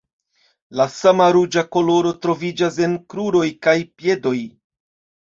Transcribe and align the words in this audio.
La 0.79 0.87
sama 0.93 1.27
ruĝa 1.37 1.65
koloro 1.77 2.15
troviĝas 2.25 2.83
en 2.91 2.99
kruroj 3.15 3.47
kaj 3.69 3.79
piedoj. 3.97 4.39